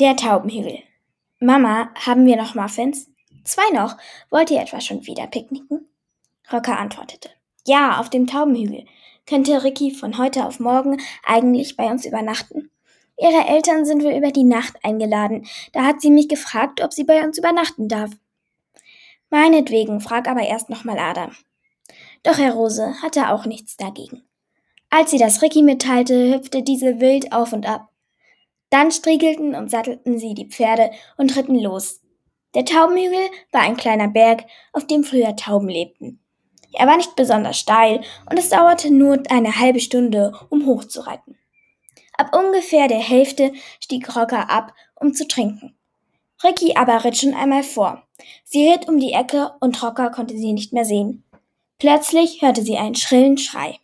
[0.00, 0.78] Der Taubenhügel.
[1.38, 3.10] Mama, haben wir noch Muffins?
[3.44, 3.98] Zwei noch.
[4.30, 5.86] Wollt ihr etwa schon wieder picknicken?
[6.50, 7.28] Rocker antwortete.
[7.66, 8.86] Ja, auf dem Taubenhügel.
[9.26, 12.70] Könnte Ricky von heute auf morgen eigentlich bei uns übernachten?
[13.18, 15.46] Ihre Eltern sind wohl über die Nacht eingeladen.
[15.72, 18.10] Da hat sie mich gefragt, ob sie bei uns übernachten darf.
[19.28, 21.36] Meinetwegen, frag aber erst nochmal Adam.
[22.22, 24.22] Doch Herr Rose hatte auch nichts dagegen.
[24.88, 27.91] Als sie das Ricky mitteilte, hüpfte diese wild auf und ab.
[28.72, 32.00] Dann striegelten und sattelten sie die Pferde und ritten los.
[32.54, 36.24] Der Taubenhügel war ein kleiner Berg, auf dem früher Tauben lebten.
[36.72, 38.00] Er war nicht besonders steil
[38.30, 41.36] und es dauerte nur eine halbe Stunde, um hochzureiten.
[42.16, 45.76] Ab ungefähr der Hälfte stieg Rocker ab, um zu trinken.
[46.42, 48.02] Ricky aber ritt schon einmal vor.
[48.44, 51.24] Sie ritt um die Ecke und Rocker konnte sie nicht mehr sehen.
[51.78, 53.81] Plötzlich hörte sie einen schrillen Schrei.